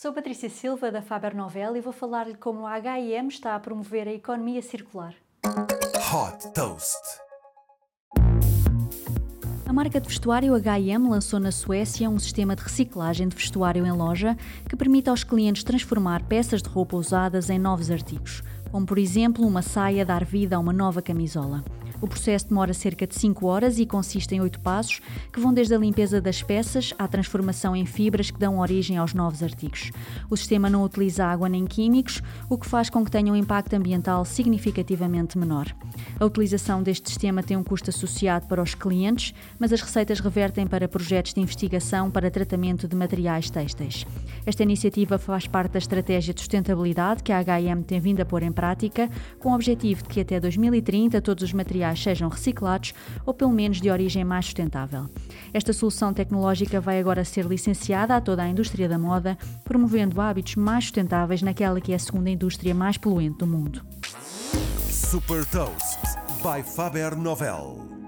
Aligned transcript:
Sou 0.00 0.14
Patrícia 0.14 0.48
Silva 0.48 0.90
da 0.90 1.02
Faber 1.02 1.36
Novel 1.36 1.76
e 1.76 1.80
vou 1.82 1.92
falar-lhe 1.92 2.34
como 2.34 2.66
a 2.66 2.72
H&M 2.72 3.28
está 3.28 3.54
a 3.54 3.60
promover 3.60 4.08
a 4.08 4.10
economia 4.14 4.62
circular. 4.62 5.14
Hot 5.44 6.54
Toast. 6.54 6.96
A 9.66 9.72
marca 9.74 10.00
de 10.00 10.08
vestuário 10.08 10.54
H&M 10.54 11.06
lançou 11.06 11.38
na 11.38 11.52
Suécia 11.52 12.08
um 12.08 12.18
sistema 12.18 12.56
de 12.56 12.62
reciclagem 12.62 13.28
de 13.28 13.36
vestuário 13.36 13.84
em 13.84 13.92
loja 13.92 14.38
que 14.66 14.74
permite 14.74 15.10
aos 15.10 15.22
clientes 15.22 15.64
transformar 15.64 16.24
peças 16.24 16.62
de 16.62 16.70
roupa 16.70 16.96
usadas 16.96 17.50
em 17.50 17.58
novos 17.58 17.90
artigos, 17.90 18.42
como 18.72 18.86
por 18.86 18.96
exemplo 18.96 19.46
uma 19.46 19.60
saia 19.60 20.02
dar 20.02 20.24
vida 20.24 20.56
a 20.56 20.60
uma 20.60 20.72
nova 20.72 21.02
camisola. 21.02 21.62
O 22.00 22.08
processo 22.08 22.48
demora 22.48 22.72
cerca 22.72 23.06
de 23.06 23.14
5 23.14 23.46
horas 23.46 23.78
e 23.78 23.84
consiste 23.84 24.34
em 24.34 24.40
oito 24.40 24.60
passos, 24.60 25.00
que 25.32 25.40
vão 25.40 25.52
desde 25.52 25.74
a 25.74 25.78
limpeza 25.78 26.20
das 26.20 26.42
peças 26.42 26.94
à 26.98 27.06
transformação 27.06 27.76
em 27.76 27.84
fibras 27.84 28.30
que 28.30 28.38
dão 28.38 28.58
origem 28.58 28.96
aos 28.96 29.12
novos 29.12 29.42
artigos. 29.42 29.90
O 30.30 30.36
sistema 30.36 30.70
não 30.70 30.82
utiliza 30.82 31.26
água 31.26 31.48
nem 31.48 31.66
químicos, 31.66 32.22
o 32.48 32.56
que 32.56 32.66
faz 32.66 32.88
com 32.88 33.04
que 33.04 33.10
tenha 33.10 33.32
um 33.32 33.36
impacto 33.36 33.74
ambiental 33.74 34.24
significativamente 34.24 35.36
menor. 35.36 35.66
A 36.18 36.24
utilização 36.24 36.82
deste 36.82 37.08
sistema 37.08 37.42
tem 37.42 37.56
um 37.56 37.64
custo 37.64 37.90
associado 37.90 38.46
para 38.46 38.62
os 38.62 38.74
clientes, 38.74 39.34
mas 39.58 39.72
as 39.72 39.82
receitas 39.82 40.20
revertem 40.20 40.66
para 40.66 40.88
projetos 40.88 41.34
de 41.34 41.40
investigação 41.40 42.10
para 42.10 42.30
tratamento 42.30 42.88
de 42.88 42.96
materiais 42.96 43.50
têxteis. 43.50 44.06
Esta 44.46 44.62
iniciativa 44.62 45.18
faz 45.18 45.46
parte 45.46 45.72
da 45.72 45.78
estratégia 45.78 46.32
de 46.32 46.40
sustentabilidade 46.40 47.22
que 47.22 47.32
a 47.32 47.42
HM 47.42 47.82
tem 47.86 48.00
vindo 48.00 48.20
a 48.20 48.24
pôr 48.24 48.42
em 48.42 48.52
prática, 48.52 49.10
com 49.38 49.50
o 49.50 49.54
objetivo 49.54 50.02
de 50.02 50.08
que 50.08 50.20
até 50.20 50.40
2030 50.40 51.20
todos 51.20 51.44
os 51.44 51.52
materiais 51.52 51.89
materiais 51.90 52.02
sejam 52.02 52.28
reciclados 52.28 52.94
ou 53.26 53.34
pelo 53.34 53.50
menos 53.50 53.80
de 53.80 53.90
origem 53.90 54.24
mais 54.24 54.46
sustentável. 54.46 55.06
Esta 55.52 55.72
solução 55.72 56.12
tecnológica 56.12 56.80
vai 56.80 56.98
agora 56.98 57.24
ser 57.24 57.44
licenciada 57.44 58.16
a 58.16 58.20
toda 58.20 58.42
a 58.42 58.48
indústria 58.48 58.88
da 58.88 58.98
moda, 58.98 59.36
promovendo 59.64 60.20
hábitos 60.20 60.56
mais 60.56 60.84
sustentáveis 60.84 61.42
naquela 61.42 61.80
que 61.80 61.92
é 61.92 61.96
a 61.96 61.98
segunda 61.98 62.30
indústria 62.30 62.74
mais 62.74 62.96
poluente 62.96 63.38
do 63.38 63.46
mundo. 63.46 63.82
Super 64.88 65.44
Toast 65.46 65.98
by 66.42 66.62
Faber 66.62 67.16
Novel. 67.16 67.99